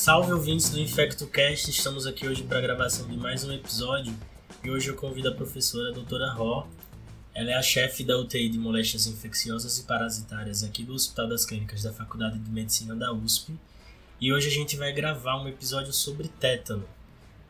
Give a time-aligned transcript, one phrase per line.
[0.00, 4.14] Salve ouvintes do InfectoCast, estamos aqui hoje para a gravação de mais um episódio
[4.64, 6.66] e hoje eu convido a professora a doutora Ró.
[7.34, 11.44] Ela é a chefe da UTI de moléstias infecciosas e parasitárias aqui do Hospital das
[11.44, 13.54] Clínicas da Faculdade de Medicina da USP
[14.18, 16.86] e hoje a gente vai gravar um episódio sobre tétano.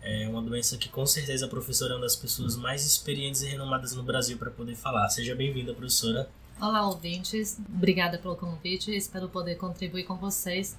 [0.02, 3.46] É uma doença que com certeza a professora é uma das pessoas mais experientes e
[3.46, 5.08] renomadas no Brasil para poder falar.
[5.08, 6.28] Seja bem-vinda, professora.
[6.60, 7.60] Olá, ouvintes.
[7.72, 8.90] Obrigada pelo convite.
[8.90, 10.76] Espero poder contribuir com vocês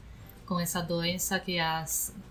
[0.52, 1.86] com essa doença que há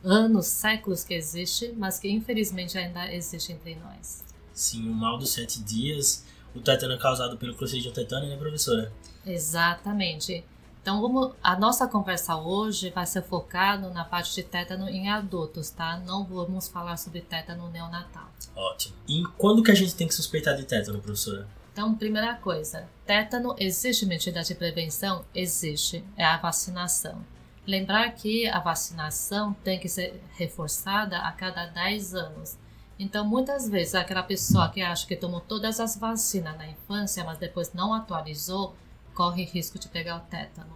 [0.05, 4.23] anos, séculos que existe, mas que infelizmente ainda existe entre nós.
[4.53, 6.27] Sim, o mal dos sete dias.
[6.55, 8.93] O tétano causado pelo Clostridium tetani, né, professora?
[9.25, 10.45] Exatamente.
[10.83, 15.71] Então, vamos, a nossa conversa hoje vai ser focada na parte de tétano em adultos,
[15.71, 15.99] tá?
[16.01, 18.29] Não vamos falar sobre tétano neonatal.
[18.55, 18.97] Ótimo.
[19.09, 21.49] E quando que a gente tem que suspeitar de tétano, professora?
[21.73, 25.25] Então, primeira coisa, tétano existe medida de prevenção?
[25.35, 26.05] Existe.
[26.19, 27.25] É a vacinação.
[27.71, 32.59] Lembrar que a vacinação tem que ser reforçada a cada 10 anos.
[32.99, 37.39] Então, muitas vezes, aquela pessoa que acha que tomou todas as vacinas na infância, mas
[37.39, 38.75] depois não atualizou,
[39.15, 40.75] corre risco de pegar o tétano.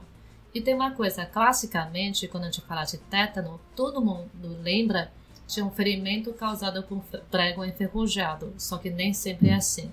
[0.55, 4.31] E tem uma coisa, classicamente, quando a gente fala de tétano, todo mundo
[4.63, 5.11] lembra
[5.49, 9.91] de um ferimento causado por prego enferrujado, só que nem sempre é assim.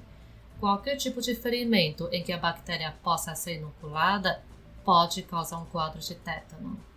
[0.59, 4.43] Qualquer tipo de ferimento em que a bactéria possa ser inoculada
[4.85, 6.90] pode causar um quadro de tétano.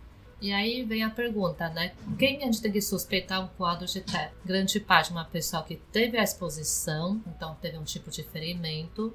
[0.45, 1.91] E aí vem a pergunta, né?
[2.19, 4.35] Quem a gente tem que suspeitar um quadro de tétano?
[4.45, 9.11] Grande parte uma pessoa que teve a exposição, então teve um tipo de ferimento,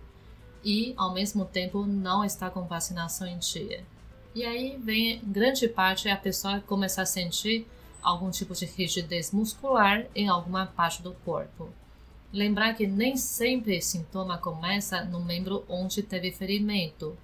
[0.64, 3.84] e ao mesmo tempo não está com vacinação em dia.
[4.34, 7.64] E aí vem grande parte a pessoa começar a sentir
[8.03, 11.70] algum tipo de rigidez muscular em alguma parte do corpo.
[12.33, 17.17] Lembrar que nem sempre sintoma começa no membro onde teve ferimento.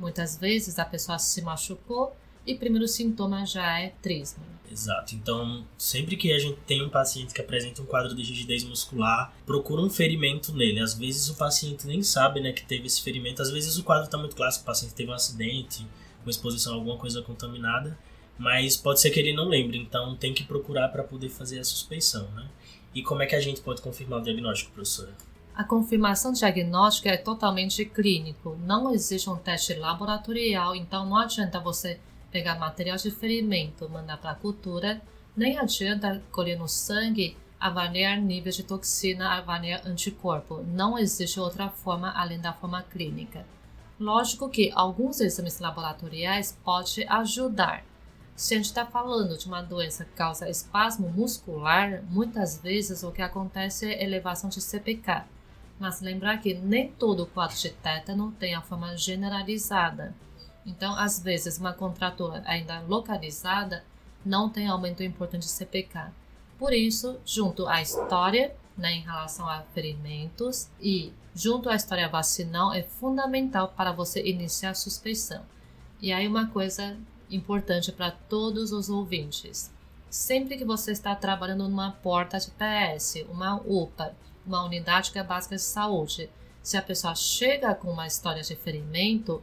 [0.00, 2.12] Muitas vezes a pessoa se machucou
[2.46, 4.52] e primeiro sintoma já é trismo.
[4.70, 5.14] Exato.
[5.14, 9.30] Então, sempre que a gente tem um paciente que apresenta um quadro de rigidez muscular,
[9.44, 10.80] procura um ferimento nele.
[10.80, 13.42] Às vezes o paciente nem sabe, né, que teve esse ferimento.
[13.42, 15.86] Às vezes o quadro está muito clássico, o paciente teve um acidente,
[16.24, 17.98] uma exposição a alguma coisa contaminada,
[18.38, 19.76] mas pode ser que ele não lembre.
[19.76, 22.48] Então, tem que procurar para poder fazer a suspeição, né?
[22.94, 25.14] E como é que a gente pode confirmar o diagnóstico, professora?
[25.54, 28.58] A confirmação diagnóstica é totalmente clínico.
[28.64, 32.00] Não existe um teste laboratorial, então não adianta você
[32.32, 35.00] pegar material de ferimento, mandar para a cultura,
[35.36, 40.64] nem adianta colher no sangue, avaliar níveis de toxina, avaliar anticorpo.
[40.66, 43.46] Não existe outra forma além da forma clínica.
[44.00, 47.84] Lógico que alguns exames laboratoriais podem ajudar.
[48.34, 53.12] Se a gente está falando de uma doença que causa espasmo muscular, muitas vezes o
[53.12, 55.22] que acontece é elevação de CPK.
[55.78, 60.14] Mas lembrar que nem todo quadro de tétano tem a forma generalizada.
[60.64, 63.84] Então, às vezes, uma contratura ainda localizada
[64.24, 66.12] não tem aumento importante de CPK.
[66.58, 72.72] Por isso, junto à história né, em relação a ferimentos e junto à história vacinal,
[72.72, 75.42] é fundamental para você iniciar a suspeição.
[76.00, 76.96] E aí, uma coisa
[77.30, 79.72] importante para todos os ouvintes:
[80.08, 84.14] sempre que você está trabalhando numa porta de PS, uma UPA,
[84.46, 86.30] uma unidade que é básica de saúde,
[86.62, 89.42] se a pessoa chega com uma história de ferimento,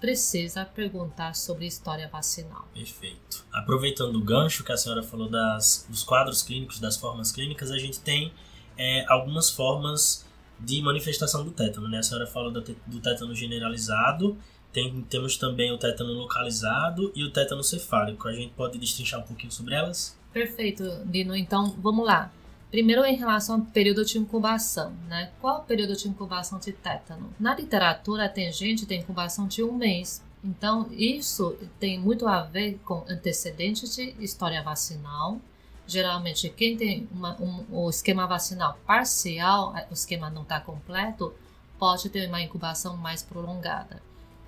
[0.00, 2.68] precisa perguntar sobre história vacinal.
[2.74, 3.44] Perfeito.
[3.52, 7.78] Aproveitando o gancho que a senhora falou das, dos quadros clínicos, das formas clínicas, a
[7.78, 8.32] gente tem
[8.76, 10.26] é, algumas formas
[10.58, 11.88] de manifestação do tétano.
[11.88, 11.98] Né?
[11.98, 14.36] A senhora falou do, do tétano generalizado,
[14.72, 18.28] tem, temos também o tétano localizado e o tétano cefálico.
[18.28, 20.18] A gente pode destrinchar um pouquinho sobre elas?
[20.32, 21.34] Perfeito, Dino.
[21.34, 22.30] Então, vamos lá.
[22.70, 25.30] Primeiro, em relação ao período de incubação, né?
[25.40, 27.32] Qual o período de incubação de tétano?
[27.38, 30.22] Na literatura, tem gente que tem incubação de um mês.
[30.42, 35.40] Então, isso tem muito a ver com antecedentes de história vacinal.
[35.86, 41.32] Geralmente, quem tem uma, um, o esquema vacinal parcial, o esquema não está completo,
[41.78, 44.02] pode ter uma incubação mais prolongada.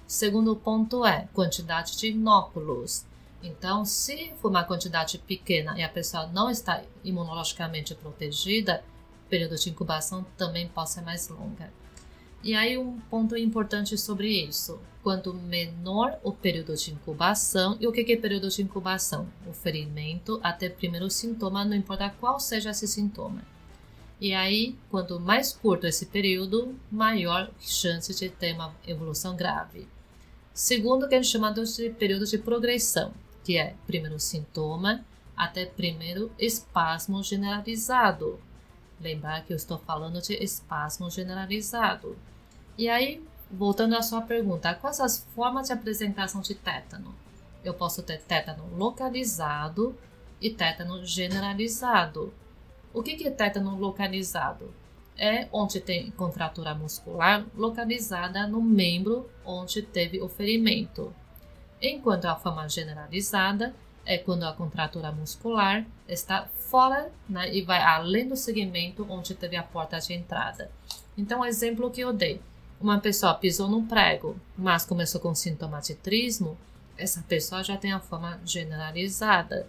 [0.07, 3.05] Segundo ponto é quantidade de inóculos.
[3.43, 8.83] Então, se for uma quantidade pequena e a pessoa não está imunologicamente protegida,
[9.27, 11.73] o período de incubação também pode ser mais longa.
[12.43, 17.93] E aí um ponto importante sobre isso, quanto menor o período de incubação, e o
[17.93, 19.29] que é período de incubação?
[19.47, 23.43] O ferimento até primeiro sintoma, não importa qual seja esse sintoma.
[24.21, 29.87] E aí, quanto mais curto esse período, maior chance de ter uma evolução grave.
[30.53, 33.13] Segundo, que é chamado de período de progressão
[33.49, 35.03] que é primeiro sintoma
[35.35, 38.39] até primeiro espasmo generalizado.
[39.01, 42.15] Lembrar que eu estou falando de espasmo generalizado.
[42.77, 47.15] E aí, voltando à sua pergunta, quais as formas de apresentação de tétano?
[47.65, 49.97] Eu posso ter tétano localizado,
[50.43, 52.35] e tétano generalizado.
[52.93, 54.75] O que é tétano localizado?
[55.17, 61.15] É onde tem contratura muscular localizada no membro onde teve o ferimento.
[61.81, 68.29] Enquanto a forma generalizada é quando a contratura muscular está fora né, e vai além
[68.29, 70.71] do segmento onde teve a porta de entrada.
[71.17, 72.41] Então, o exemplo que eu dei:
[72.81, 76.57] uma pessoa pisou num prego, mas começou com sintoma de trismo,
[76.97, 79.67] essa pessoa já tem a forma generalizada.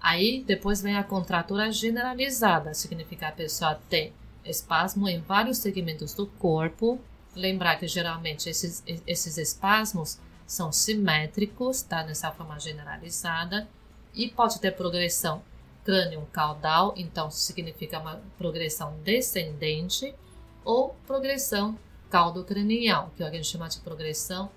[0.00, 4.12] Aí depois vem a contratura generalizada, significa a pessoa tem
[4.44, 6.98] espasmo em vários segmentos do corpo.
[7.34, 10.18] Lembrar que geralmente esses, esses espasmos
[10.50, 12.02] são simétricos, tá?
[12.02, 13.68] Nessa forma generalizada.
[14.12, 15.44] E pode ter progressão
[15.84, 20.12] crânio caudal, então significa uma progressão descendente,
[20.64, 21.78] ou progressão
[22.10, 24.50] caldo-cranial, que a gente chama de progressão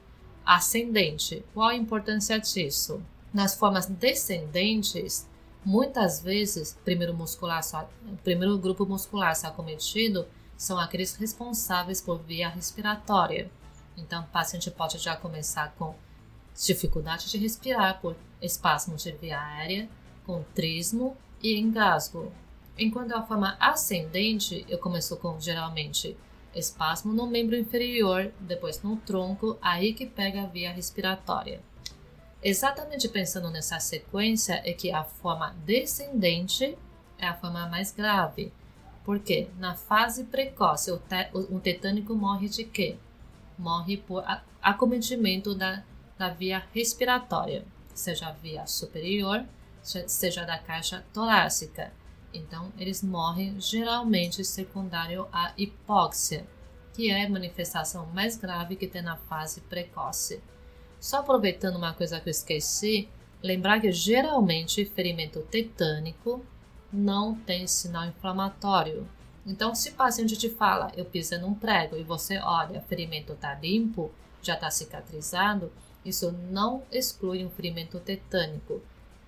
[0.43, 1.45] ascendente.
[1.53, 2.99] Qual a importância disso?
[3.31, 5.29] Nas formas descendentes,
[5.63, 7.61] muitas vezes, primeiro muscular,
[8.23, 10.25] primeiro grupo muscular acometido
[10.57, 13.47] são aqueles responsáveis por via respiratória.
[13.97, 15.95] Então, o paciente pode já começar com
[16.55, 19.89] dificuldade de respirar por espasmo de via aérea,
[20.25, 22.31] com trismo e engasgo.
[22.77, 26.17] Enquanto a forma ascendente, eu começo com geralmente
[26.55, 31.61] espasmo no membro inferior, depois no tronco, aí que pega a via respiratória.
[32.41, 36.77] Exatamente pensando nessa sequência é que a forma descendente
[37.17, 38.51] é a forma mais grave.
[39.05, 42.97] Porque na fase precoce o, te, o tetânico morre de quê?
[43.57, 44.23] Morre por
[44.61, 45.83] acometimento da,
[46.17, 49.45] da via respiratória, seja a via superior,
[49.81, 51.91] seja da caixa torácica.
[52.33, 56.47] Então, eles morrem geralmente secundário à hipóxia,
[56.93, 60.41] que é a manifestação mais grave que tem na fase precoce.
[60.99, 63.09] Só aproveitando uma coisa que eu esqueci,
[63.41, 66.43] lembrar que geralmente ferimento tetânico
[66.91, 69.07] não tem sinal inflamatório.
[69.45, 73.55] Então, se o paciente te fala, eu pisei num prego e você olha, ferimento está
[73.55, 74.11] limpo,
[74.41, 75.71] já está cicatrizado,
[76.05, 78.81] isso não exclui um ferimento tetânico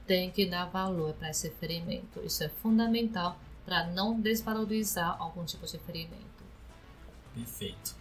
[0.05, 2.21] tem que dar valor para esse ferimento.
[2.23, 6.15] Isso é fundamental para não desvalorizar algum tipo de ferimento.
[7.33, 7.95] Perfeito.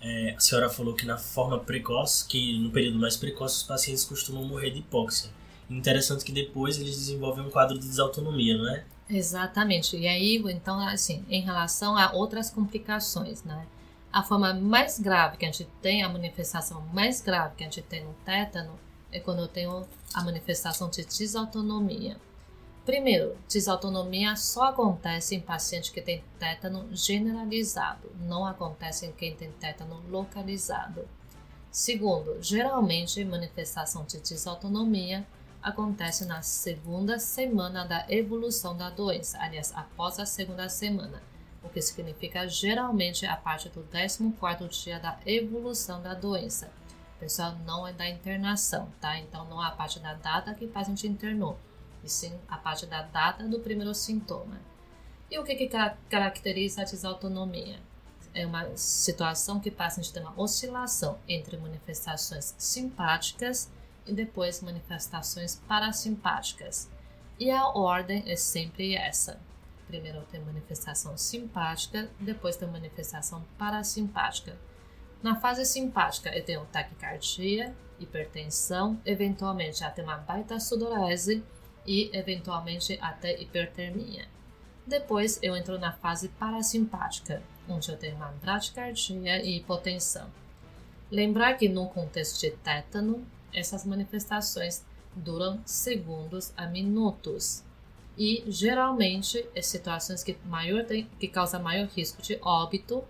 [0.00, 4.04] É, a senhora falou que na forma precoce, que no período mais precoce os pacientes
[4.04, 5.30] costumam morrer de hipóxia.
[5.68, 8.84] Interessante que depois eles desenvolvem um quadro de desautonomia, não é?
[9.08, 9.96] Exatamente.
[9.96, 13.66] E aí, então, assim, em relação a outras complicações, né?
[14.12, 17.82] A forma mais grave que a gente tem, a manifestação mais grave que a gente
[17.82, 18.72] tem no tétano,
[19.12, 22.16] é quando eu tenho a manifestação de desautonomia.
[22.84, 29.50] Primeiro, desautonomia só acontece em paciente que tem tétano generalizado, não acontece em quem tem
[29.52, 31.06] tétano localizado.
[31.70, 35.26] Segundo, geralmente manifestação de desautonomia
[35.62, 41.22] acontece na segunda semana da evolução da doença, aliás, após a segunda semana,
[41.62, 46.70] o que significa geralmente a partir do 14º dia da evolução da doença
[47.18, 49.18] Pessoal, não é da internação, tá?
[49.18, 51.58] Então não é a parte da data que o paciente internou,
[52.04, 54.60] e sim a parte da data do primeiro sintoma.
[55.30, 55.70] E o que, que
[56.10, 57.80] caracteriza a desautonomia?
[58.34, 63.70] É uma situação que o paciente tem uma oscilação entre manifestações simpáticas
[64.06, 66.90] e depois manifestações parasimpáticas.
[67.38, 69.40] E a ordem é sempre essa.
[69.86, 74.56] Primeiro tem manifestação simpática, depois tem manifestação parasimpática.
[75.22, 81.42] Na fase simpática, eu tenho taquicardia, hipertensão, eventualmente até uma baita sudorese
[81.86, 84.26] e eventualmente até hipertermia.
[84.86, 90.30] Depois eu entro na fase parasimpática, onde eu tenho uma bradicardia e hipotensão.
[91.10, 94.84] Lembrar que no contexto de tétano, essas manifestações
[95.16, 97.64] duram segundos a minutos
[98.16, 100.84] e geralmente é situações que, maior,
[101.18, 103.02] que causam maior risco de óbito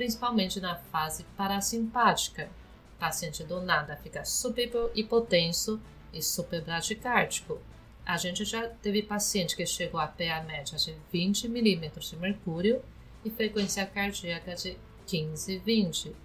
[0.00, 2.48] principalmente na fase parasimpática.
[2.96, 5.78] O paciente do nada fica super hipotenso
[6.10, 7.60] e super bradicárdico.
[8.06, 12.82] A gente já teve paciente que chegou a PA média de 20 milímetros de mercúrio
[13.22, 16.16] e frequência cardíaca de 15, 20.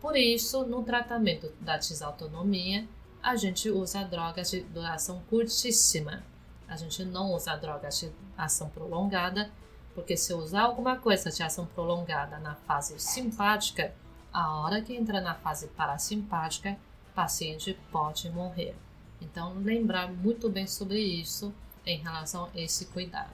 [0.00, 2.88] Por isso, no tratamento da desautonomia,
[3.22, 6.22] a gente usa drogas de duração curtíssima.
[6.68, 9.50] A gente não usa drogas de ação prolongada
[9.94, 13.92] porque se usar alguma coisa de ação prolongada na fase simpática,
[14.32, 16.78] a hora que entra na fase parasimpática,
[17.10, 18.74] o paciente pode morrer.
[19.20, 21.52] Então, lembrar muito bem sobre isso
[21.84, 23.32] em relação a esse cuidado.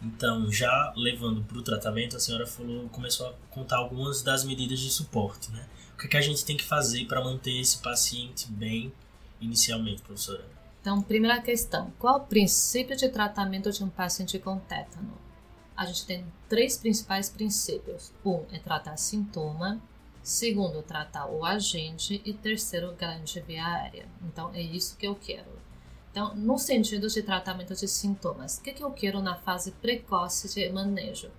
[0.00, 4.78] Então, já levando para o tratamento, a senhora falou, começou a contar algumas das medidas
[4.78, 5.66] de suporte, né?
[6.02, 8.92] O que, a gente tem que fazer para manter esse paciente bem
[9.40, 10.44] inicialmente, professora?
[10.80, 15.16] Então, primeira questão: qual o princípio de tratamento de um paciente com tétano?
[15.76, 19.80] A gente tem três principais princípios: um é tratar sintoma,
[20.22, 24.06] segundo, tratar o agente e terceiro, garantir via aérea.
[24.22, 25.62] Então, é isso que eu quero.
[26.10, 30.52] Então, no sentido de tratamento de sintomas, o que, que eu quero na fase precoce
[30.52, 31.30] de manejo?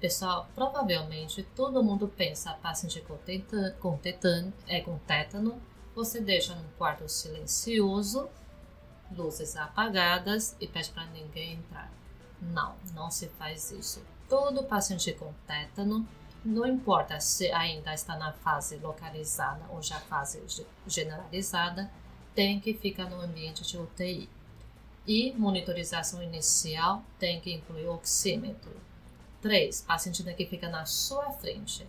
[0.00, 5.60] Pessoal, provavelmente todo mundo pensa paciente com, tetano, com, tetano, é, com tétano,
[5.94, 8.28] você deixa num quarto silencioso
[9.10, 11.90] luzes apagadas e pede para ninguém entrar.
[12.40, 14.02] Não, não se faz isso.
[14.28, 16.06] Todo paciente com tétano,
[16.44, 20.42] não importa se ainda está na fase localizada ou já fase
[20.86, 21.90] generalizada,
[22.34, 24.28] tem que ficar no ambiente de UTI.
[25.06, 28.70] E monitorização inicial tem que incluir oxímetro.
[29.40, 29.82] 3.
[29.82, 31.86] Paciente tem que ficar na sua frente.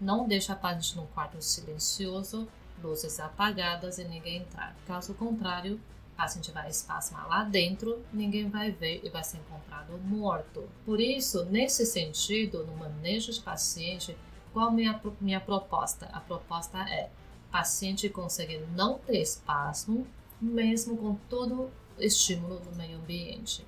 [0.00, 2.48] Não deixa a paciente num quarto silencioso,
[2.82, 4.74] luzes apagadas e ninguém entrar.
[4.86, 5.80] Caso contrário,
[6.16, 10.68] paciente vai espasmar lá dentro, ninguém vai ver e vai ser encontrado morto.
[10.84, 14.16] Por isso, nesse sentido, no manejo de paciente,
[14.52, 16.06] qual a minha, minha proposta?
[16.12, 17.10] A proposta é
[17.50, 20.06] paciente conseguir não ter espasmo,
[20.40, 23.64] mesmo com todo estímulo do meio ambiente.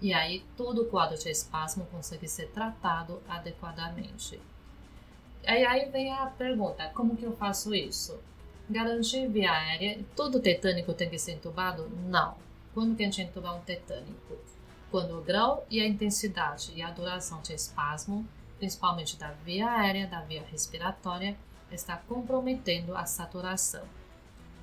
[0.00, 4.40] E aí, todo o quadro de espasmo consegue ser tratado adequadamente.
[5.42, 8.18] E aí vem a pergunta: como que eu faço isso?
[8.68, 11.88] Garantir via aérea, todo tetânico tem que ser entubado?
[12.08, 12.36] Não.
[12.74, 14.36] Quando que a gente entuba um tetânico?
[14.90, 18.26] Quando o grau e a intensidade e a duração de espasmo,
[18.58, 21.36] principalmente da via aérea, da via respiratória,
[21.70, 23.84] está comprometendo a saturação.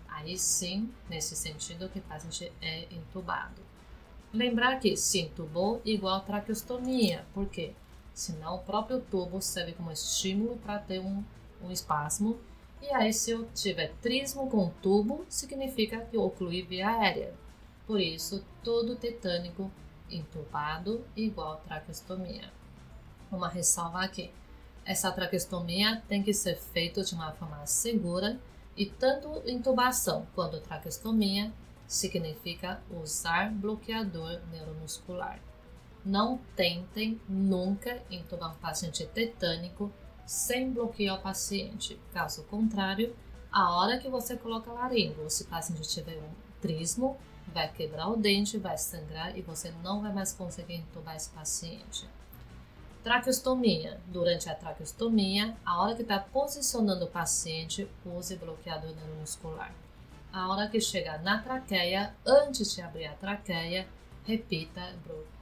[0.08, 3.62] Aí sim, nesse sentido, que o paciente é entubado.
[4.34, 7.74] Lembrar que se entubou igual traqueostomia, por quê?
[8.14, 11.24] Senão o próprio tubo serve como estímulo para ter um,
[11.62, 12.40] um espasmo
[12.84, 17.34] e aí, se eu tiver trismo com tubo, significa que eu ocluí via aérea.
[17.88, 19.72] Por isso, todo tetânico
[20.12, 22.52] entubado igual traqueostomia.
[23.32, 24.30] Uma ressalva aqui.
[24.84, 28.38] Essa traqueostomia tem que ser feita de uma forma segura
[28.76, 31.54] e tanto intubação quanto traqueostomia
[31.88, 35.40] significa usar bloqueador neuromuscular.
[36.06, 39.92] Não tentem nunca entubar um paciente tetânico
[40.26, 42.00] sem bloqueio ao paciente.
[42.12, 43.16] Caso contrário,
[43.52, 47.18] a hora que você coloca laringo, se o paciente tiver um trismo,
[47.54, 52.08] vai quebrar o dente, vai sangrar e você não vai mais conseguir entubar esse paciente.
[53.04, 54.00] Traqueostomia.
[54.08, 59.74] Durante a traqueostomia, a hora que está posicionando o paciente, use bloqueador neuromuscular.
[60.34, 63.88] A hora que chegar na traqueia, antes de abrir a traqueia,
[64.26, 64.94] repita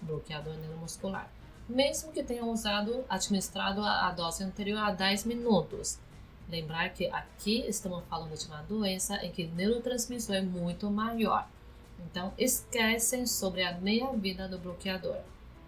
[0.03, 1.27] bloqueador neuromuscular
[1.71, 5.98] mesmo que tenham usado, administrado a, dose anterior a 10 minutos.
[6.50, 11.48] Lembrar que aqui estamos falando de uma doença em que o neurotransmissor é muito maior.
[12.00, 15.17] Então, esquecem sobre a meia-vida do bloqueador.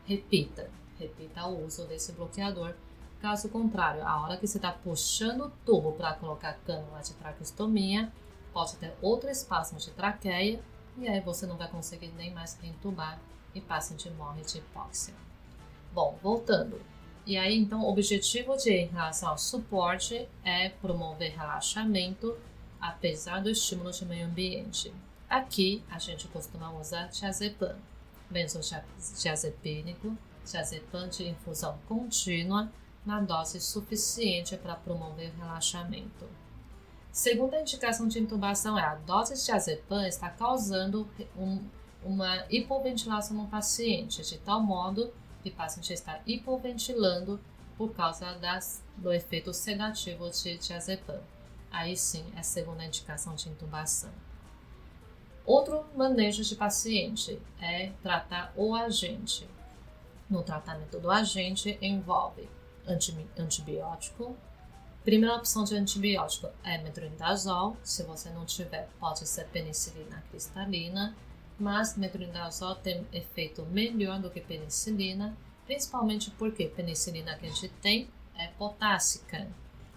[0.05, 2.73] Repita, repita o uso desse bloqueador.
[3.21, 8.11] Caso contrário, a hora que você está puxando o tubo para colocar cânula de traqueostomia,
[8.53, 10.61] pode ter outro espasmo de traqueia
[10.97, 13.19] e aí você não vai conseguir nem mais entubar
[13.53, 15.13] e paciente morre de hipóxia.
[15.91, 16.79] Bom, voltando.
[17.25, 22.37] E aí, então, o objetivo de em relação ao suporte é promover relaxamento,
[22.81, 24.93] apesar do estímulo de meio ambiente.
[25.29, 27.75] Aqui, a gente costuma usar diazepam,
[28.29, 32.71] benzodiazepínico, diazepam de infusão contínua,
[33.05, 36.27] na dose suficiente para promover relaxamento.
[37.13, 41.63] Segunda indicação de intubação é a dose de diazepam está causando um,
[42.03, 47.39] uma hipoventilação no paciente, de tal modo que o paciente está hipoventilando
[47.77, 51.21] por causa das, do efeito sedativo de diazepam.
[51.69, 54.09] Aí sim é a segunda indicação de intubação.
[55.45, 59.47] Outro manejo de paciente é tratar o agente.
[60.27, 62.49] No tratamento do agente envolve
[63.37, 64.35] antibiótico.
[65.03, 67.75] Primeira opção de antibiótico é metronidazol.
[67.83, 71.15] Se você não tiver, pode ser penicilina cristalina
[71.59, 78.09] mas metronidazol tem efeito melhor do que penicilina, principalmente porque penicilina que a gente tem
[78.35, 79.47] é potássica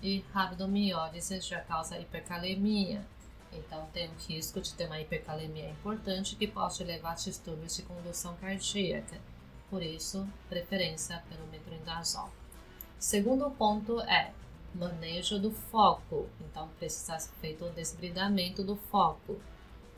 [0.03, 3.05] e rabdomiólise já causa hipercalemia.
[3.53, 7.83] Então tem o risco de ter uma hipercalemia importante que pode levar a distúrbios de
[7.83, 9.17] condução cardíaca.
[9.71, 12.31] Por isso, preferência pelo metronidazol.
[12.99, 14.33] Segundo ponto é
[14.76, 16.28] manejo do foco.
[16.40, 19.40] Então precisa ser feito o desbridamento do foco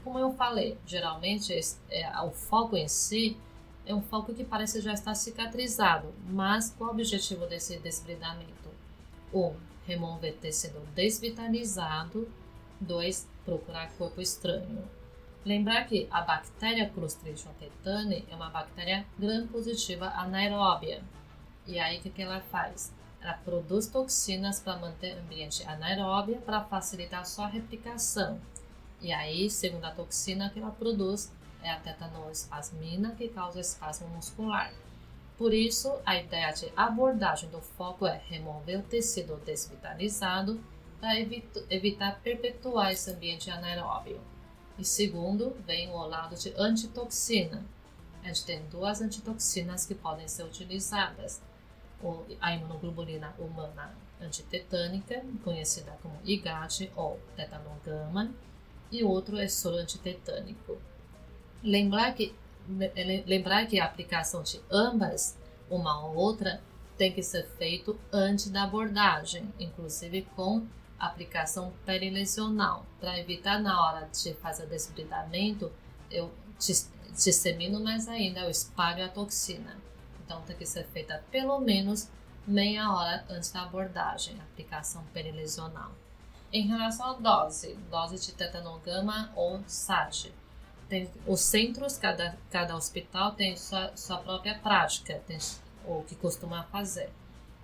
[0.09, 1.53] como eu falei, geralmente
[1.91, 3.37] é, o foco em si
[3.85, 8.71] é um foco que parece já estar cicatrizado, mas qual o objetivo desse desbridamento?
[9.33, 9.55] Um,
[9.87, 12.27] remover tecido desvitalizado.
[12.81, 14.83] Dois, procurar corpo estranho.
[15.45, 21.03] Lembrar que a bactéria Clostridium tetani é uma bactéria gram-positiva anaeróbia.
[21.67, 22.95] E aí, o que, que ela faz?
[23.21, 28.41] Ela produz toxinas para manter o ambiente anaeróbio para facilitar a sua replicação.
[29.01, 31.33] E aí, segundo a toxina que ela produz,
[31.63, 34.73] é a tetanoespasmina que causa espasmo muscular.
[35.37, 40.61] Por isso, a ideia de abordagem do foco é remover o tecido desvitalizado
[41.01, 44.21] para evitar perpetuar esse ambiente anaeróbio.
[44.77, 47.65] E segundo, vem o lado de antitoxina.
[48.23, 51.41] A gente tem duas antitoxinas que podem ser utilizadas.
[52.41, 58.33] A imunoglobulina humana antitetânica, conhecida como IGAT ou tetanogama,
[58.91, 60.79] e outro é soro antitetânico.
[61.63, 62.35] Lembrar que,
[63.27, 65.37] lembrar que a aplicação de ambas,
[65.71, 66.61] uma ou outra,
[66.97, 70.67] tem que ser feito antes da abordagem, inclusive com
[70.99, 75.71] aplicação perilesional, para evitar na hora de fazer desbridamento,
[76.11, 76.31] eu
[77.13, 79.77] dissemino mais ainda, eu espalho a toxina.
[80.29, 82.11] Então tem que ser feita pelo menos
[82.47, 85.91] meia hora antes da abordagem, aplicação perilesional.
[86.53, 90.31] Em relação à dose, dose de tetanogama ou SAT,
[90.87, 95.39] tem, os centros, cada, cada hospital tem sua, sua própria prática, tem
[95.87, 97.11] o que costuma fazer.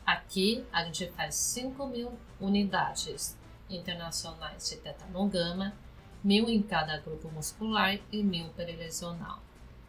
[0.07, 3.37] Aqui a gente faz 5 mil unidades
[3.69, 5.75] internacionais de tetanogama,
[6.23, 9.43] mil em cada grupo muscular e mil perilesional.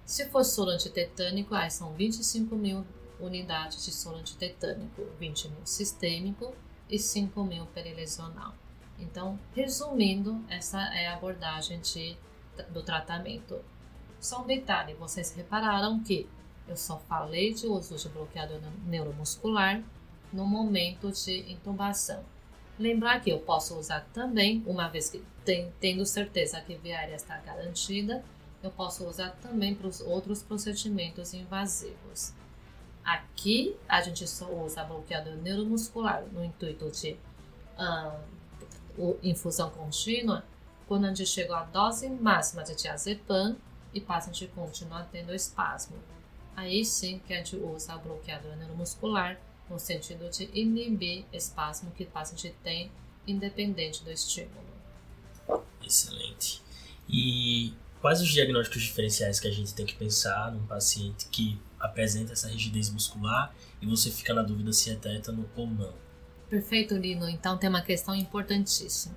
[0.06, 2.86] Se for soro antitetânico, aí são 25 mil
[3.20, 6.54] unidades de soro antitetânico, 20 mil sistêmico
[6.88, 8.54] e 5 mil perilesional.
[9.00, 12.16] Então, resumindo, essa é a abordagem de,
[12.70, 13.60] do tratamento.
[14.20, 16.28] Só um detalhe, vocês repararam que
[16.68, 19.84] eu só falei de uso de bloqueador neuromuscular
[20.32, 22.24] no momento de intubação.
[22.78, 25.24] Lembrar que eu posso usar também, uma vez que
[25.80, 28.24] tendo certeza que a via aérea está garantida,
[28.66, 32.34] eu posso usar também para os outros procedimentos invasivos.
[33.04, 37.16] Aqui a gente só usa bloqueador neuromuscular no intuito de
[37.78, 40.44] uh, infusão contínua
[40.88, 43.56] quando a gente chegou à dose máxima de diazepam
[43.94, 45.98] e o paciente continua tendo espasmo.
[46.56, 52.04] Aí sim que a gente usa o bloqueador neuromuscular no sentido de inibir espasmo que
[52.04, 52.92] o paciente tem
[53.28, 54.66] independente do estímulo.
[55.84, 56.64] Excelente.
[57.08, 57.74] E
[58.06, 62.48] quais os diagnósticos diferenciais que a gente tem que pensar num paciente que apresenta essa
[62.48, 65.92] rigidez muscular e você fica na dúvida se é tétano ou não?
[66.48, 67.28] Perfeito, Lino.
[67.28, 69.16] Então tem uma questão importantíssima.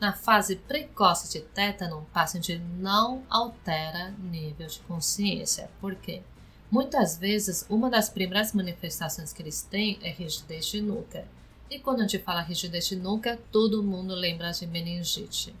[0.00, 5.70] Na fase precoce de tétano, o paciente não altera nível de consciência.
[5.80, 6.20] Por quê?
[6.72, 11.24] Muitas vezes, uma das primeiras manifestações que eles têm é rigidez de nuca.
[11.70, 15.54] E quando a gente fala rigidez de nuca, todo mundo lembra de meningite.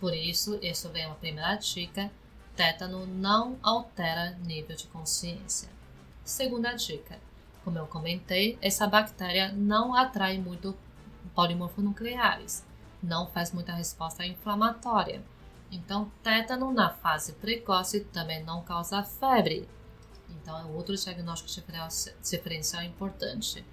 [0.00, 2.10] Por isso, isso vem uma primeira dica:
[2.54, 5.68] tétano não altera nível de consciência.
[6.24, 7.18] Segunda dica:
[7.64, 10.76] como eu comentei, essa bactéria não atrai muito
[11.34, 12.64] polimorfonucleares,
[13.02, 15.22] não faz muita resposta inflamatória.
[15.70, 19.68] Então, tétano na fase precoce também não causa febre,
[20.46, 21.50] então, é outro diagnóstico
[22.22, 23.64] diferencial importante.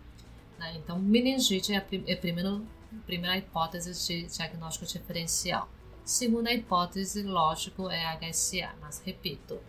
[0.58, 0.76] Né?
[0.76, 2.62] Então, meningite é a, é a primeira,
[3.06, 5.70] primeira hipótese de diagnóstico diferencial.
[6.06, 9.60] Segunda hipótese, lógico, é HSA, mas repito,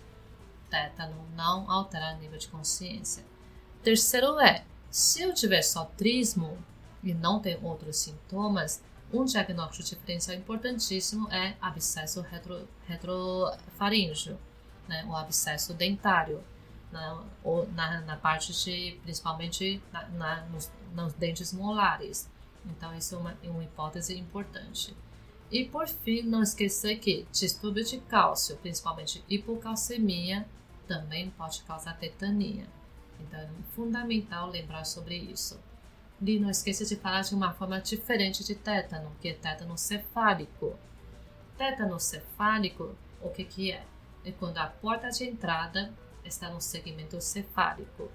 [0.68, 3.24] tétano não altera nível de consciência.
[3.82, 6.58] Terceiro é, se eu tiver só trismo
[7.02, 14.36] e não tem outros sintomas, um diagnóstico diferencial importantíssimo é abscesso retro, retrofaríngeo,
[14.88, 16.42] né, o abscesso dentário
[16.90, 22.28] na, ou na, na parte de, principalmente na, na nos, nos, dentes molares.
[22.66, 24.96] Então, isso é uma, uma hipótese importante.
[25.50, 30.46] E por fim, não esquecer que distúrbio de cálcio, principalmente hipocalcemia,
[30.86, 32.66] também pode causar tetania.
[33.20, 35.60] Então é fundamental lembrar sobre isso.
[36.20, 40.78] E não esqueça de falar de uma forma diferente de tétano, que é tétano cefálico.
[41.56, 43.84] Tétano cefálico, o que, que é?
[44.24, 45.92] É quando a porta de entrada
[46.24, 48.10] está no segmento cefálico.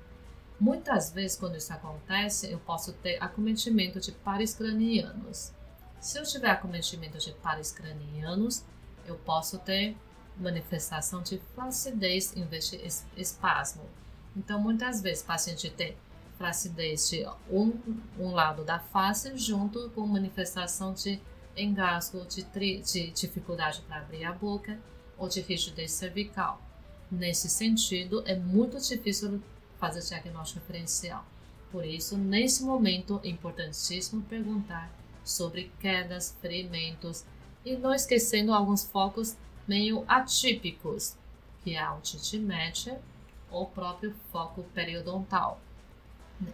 [0.59, 5.53] Muitas vezes, quando isso acontece, eu posso ter acometimento de pares cranianos.
[5.99, 8.63] Se eu tiver acometimento de pares cranianos,
[9.05, 9.97] eu posso ter
[10.37, 12.77] manifestação de flacidez em vez de
[13.17, 13.83] espasmo.
[14.35, 15.97] Então, muitas vezes, o paciente tem
[16.37, 17.77] flacidez de um,
[18.17, 21.19] um lado da face junto com manifestação de
[21.57, 24.79] engasgo, de, tri, de dificuldade para abrir a boca
[25.17, 26.61] ou de rigidez cervical.
[27.11, 29.41] Nesse sentido, é muito difícil
[29.77, 31.25] fazer diagnóstico diferencial.
[31.69, 34.89] Por isso, nesse momento, é importantíssimo perguntar
[35.29, 37.25] sobre quedas, ferimentos
[37.65, 39.35] e não esquecendo alguns focos
[39.67, 41.15] meio atípicos,
[41.63, 42.99] que é a otite média
[43.51, 45.59] ou próprio foco periodontal.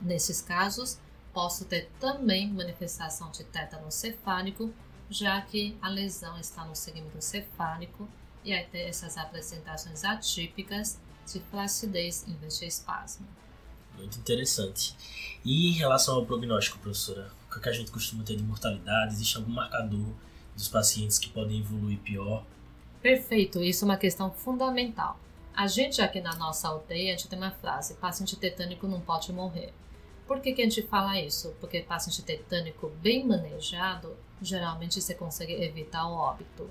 [0.02, 1.00] Nesses casos,
[1.34, 4.74] posso ter também manifestação de tétano cefálico,
[5.10, 8.08] já que a lesão está no segmento cefálico
[8.44, 11.00] e aí ter essas apresentações atípicas
[11.32, 13.28] de flacidez em vez de espasmo.
[13.98, 14.96] Muito interessante.
[15.44, 19.14] E em relação ao prognóstico, professora, o que a gente costuma ter de mortalidade?
[19.14, 20.14] Existe algum marcador
[20.56, 22.46] dos pacientes que podem evoluir pior?
[23.02, 25.20] Perfeito, isso é uma questão fundamental.
[25.56, 29.32] A gente aqui na nossa UTI, a gente tem uma frase, paciente tetânico não pode
[29.32, 29.74] morrer.
[30.28, 31.56] Por que, que a gente fala isso?
[31.62, 36.70] Porque paciente tetânico bem manejado, geralmente você consegue evitar o óbito.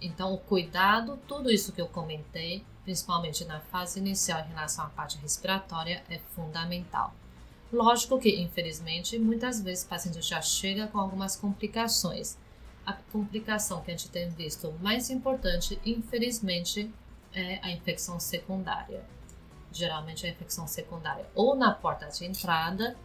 [0.00, 4.88] Então, o cuidado, tudo isso que eu comentei, principalmente na fase inicial em relação à
[4.88, 7.14] parte respiratória, é fundamental.
[7.72, 12.38] Lógico que, infelizmente, muitas vezes o paciente já chega com algumas complicações.
[12.84, 16.90] A complicação que a gente tem visto mais importante, infelizmente,
[17.34, 19.04] é a infecção secundária.
[19.72, 22.96] Geralmente, a infecção secundária ou na porta de entrada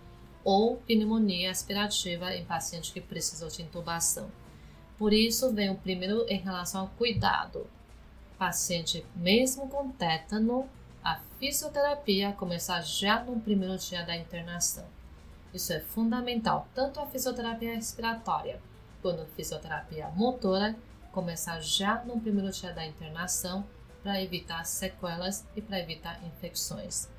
[0.44, 4.32] ou pneumonia aspirativa em paciente que precisou de intubação.
[4.98, 7.68] Por isso, vem o primeiro em relação ao cuidado.
[8.38, 10.70] Paciente, mesmo com tétano,
[11.04, 14.86] a fisioterapia começar já no primeiro dia da internação.
[15.54, 18.62] Isso é fundamental, tanto a fisioterapia respiratória
[19.02, 20.76] quanto a fisioterapia motora,
[21.12, 23.66] começar já no primeiro dia da internação
[24.02, 27.10] para evitar sequelas e para evitar infecções.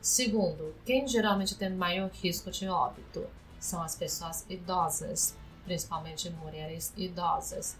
[0.00, 3.26] Segundo, quem geralmente tem maior risco de óbito
[3.58, 7.76] são as pessoas idosas, principalmente mulheres idosas.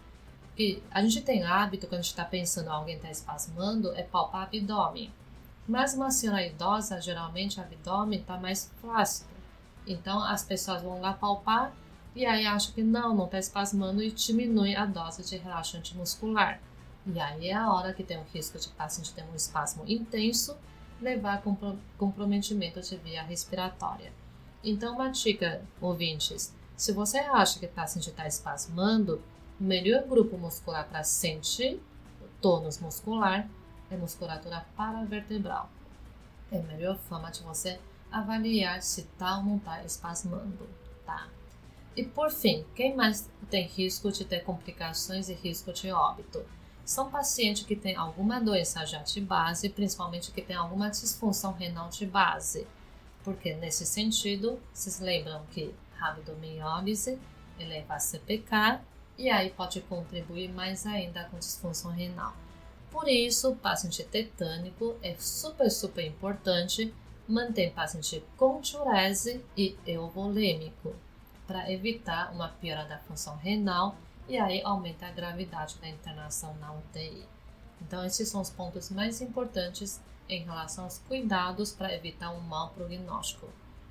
[0.57, 4.43] E a gente tem hábito, quando a gente está pensando alguém está espasmando, é palpar
[4.43, 5.11] abdômen.
[5.71, 9.31] Mas uma senhora idosa, geralmente o abdômen está mais flácido.
[9.87, 11.73] Então as pessoas vão lá palpar
[12.13, 16.61] e aí acham que não, não está espasmando e diminui a dose de relaxante muscular.
[17.07, 20.57] E aí é a hora que tem o risco de paciente ter um espasmo intenso,
[21.01, 21.43] levar a
[21.97, 24.13] comprometimento de via respiratória.
[24.65, 29.23] Então, uma dica, ouvintes, se você acha que o paciente está espasmando,
[29.59, 31.81] melhor grupo muscular para sentir
[32.21, 33.49] o tônus muscular
[33.91, 35.71] é musculatura paravertebral.
[36.51, 37.79] É a melhor forma de você
[38.11, 40.69] avaliar se está ou não está espasmando,
[41.05, 41.29] tá?
[41.97, 46.45] E por fim, quem mais tem risco de ter complicações e risco de óbito?
[46.85, 51.89] São pacientes que têm alguma doença já de base, principalmente que têm alguma disfunção renal
[51.89, 52.67] de base.
[53.23, 57.19] Porque nesse sentido, vocês lembram que rabdomiólise
[57.59, 58.81] eleva a CPK
[59.19, 62.35] e aí pode contribuir mais ainda com disfunção renal.
[62.91, 66.93] Por isso, o paciente tetânico é super, super importante
[67.27, 70.95] manter o paciente com diurese e euvolêmico
[71.47, 73.97] para evitar uma piora da função renal
[74.29, 77.25] e aí aumenta a gravidade da internação na UTI.
[77.81, 82.71] Então, esses são os pontos mais importantes em relação aos cuidados para evitar um mau
[82.71, 83.49] prognóstico.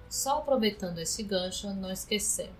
[0.09, 2.51] Só aproveitando esse gancho, não esquecer.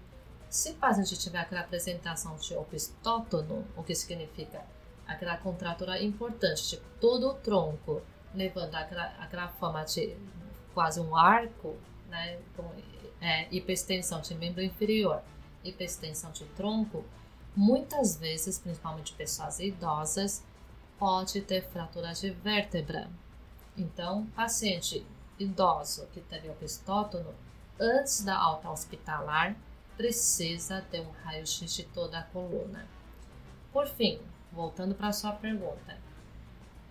[0.49, 4.65] Se o paciente tiver aquela apresentação de opistótono, o que significa
[5.09, 8.01] aquela contratura importante de todo o tronco,
[8.33, 10.15] levando aquela, aquela forma de
[10.73, 11.75] quase um arco,
[12.07, 12.63] né, com
[13.19, 15.21] é, de membro inferior,
[15.63, 17.03] hiperextensão de tronco,
[17.55, 20.43] muitas vezes, principalmente pessoas idosas,
[20.97, 23.09] pode ter fratura de vértebra.
[23.75, 25.05] Então, paciente
[25.39, 27.33] idoso que teve opistótono,
[27.79, 29.55] antes da alta hospitalar,
[29.97, 32.87] precisa ter um raio-x de toda a coluna.
[33.73, 34.19] Por fim,
[34.51, 35.97] voltando para a sua pergunta,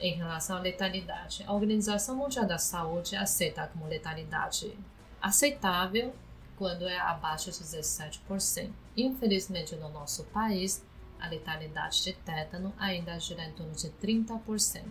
[0.00, 4.72] em relação à letalidade, a Organização Mundial da Saúde aceita como letalidade
[5.20, 6.14] aceitável
[6.56, 8.70] quando é abaixo de 17%.
[8.96, 10.84] Infelizmente, no nosso país,
[11.18, 14.84] a letalidade de tétano ainda gira em torno de 30%.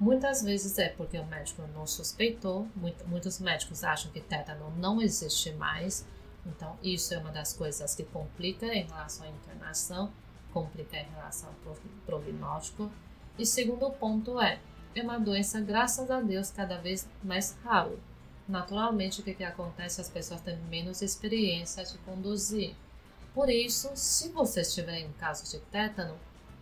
[0.00, 2.66] Muitas vezes é porque o médico não suspeitou,
[3.06, 6.04] muitos médicos acham que tétano não existe mais,
[6.44, 10.12] então isso é uma das coisas que complica em relação à internação,
[10.54, 12.90] complica em relação ao prognóstico.
[13.36, 14.58] E segundo ponto é,
[14.94, 18.00] é uma doença, graças a Deus, cada vez mais raro.
[18.48, 20.00] Naturalmente, o que, que acontece?
[20.00, 22.74] As pessoas têm menos experiência de conduzir.
[23.34, 26.16] Por isso, se você estiver em caso de tétano,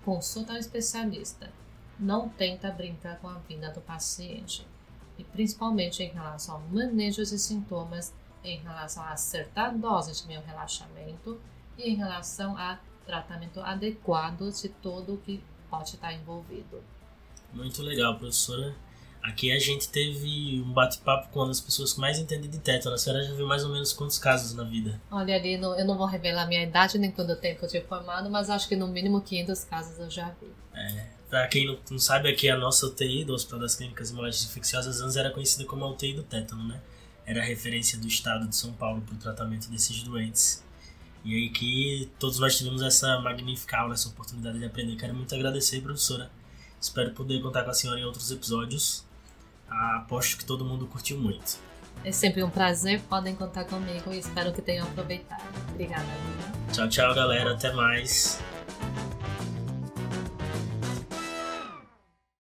[0.05, 1.51] consulta um especialista
[2.03, 4.67] não tenta brincar com a vida do paciente,
[5.17, 10.27] e principalmente em relação ao manejo de sintomas, em relação a acertar a dose de
[10.27, 11.41] meu relaxamento
[11.79, 16.83] e em relação a tratamento adequado de todo o que pode estar envolvido.
[17.53, 18.75] Muito legal, professora.
[19.23, 22.95] Aqui a gente teve um bate-papo com uma das pessoas que mais entende de tétano.
[22.95, 25.01] A senhora já viu mais ou menos quantos casos na vida?
[25.11, 28.51] Olha, ali, eu não vou revelar minha idade nem quando eu tempo de formado, mas
[28.51, 30.51] acho que no mínimo 500 casos eu já vi.
[30.75, 34.15] É, Pra quem não, não sabe, aqui a nossa UTI do Hospital das Clínicas e
[34.15, 36.79] Moléstias Infecciosas antes era conhecida como a UTI do tétano, né?
[37.25, 40.63] Era a referência do estado de São Paulo para o tratamento desses doentes.
[41.25, 44.97] E aí que todos nós tivemos essa magnífica aula, essa oportunidade de aprender.
[44.97, 46.31] Quero muito agradecer, professora.
[46.81, 49.05] Espero poder contar com a senhora em outros episódios.
[49.69, 51.59] Aposto que todo mundo curtiu muito.
[52.05, 55.43] É sempre um prazer, podem contar comigo e espero que tenham aproveitado.
[55.71, 56.07] Obrigada.
[56.73, 57.53] Tchau, tchau, galera.
[57.53, 58.41] Até mais.